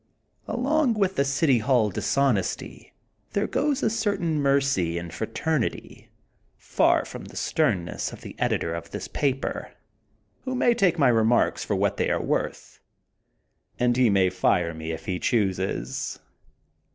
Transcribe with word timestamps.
Along 0.47 0.95
with 0.95 1.15
the 1.15 1.23
City 1.23 1.59
Hall 1.59 1.91
dishonesty 1.91 2.91
there 3.33 3.45
goes 3.45 3.83
a 3.83 3.89
certain 3.91 4.39
mercy 4.41 4.97
and 4.97 5.13
fraternity, 5.13 6.09
far 6.57 7.05
from 7.05 7.25
the 7.25 7.35
sternness 7.35 8.11
of 8.11 8.21
the 8.21 8.35
editor 8.39 8.73
of 8.73 8.89
this 8.89 9.07
paper, 9.07 9.73
who 10.43 10.55
may 10.55 10.73
take 10.73 10.97
my 10.97 11.09
remarks 11.09 11.63
for 11.63 11.75
what 11.75 11.97
they 11.97 12.09
are 12.09 12.19
worth, 12.19 12.79
and 13.77 13.95
he 13.95 14.09
may 14.09 14.31
fire 14.31 14.73
me 14.73 14.89
if 14.91 15.05
he 15.05 15.19
chooses. 15.19 16.17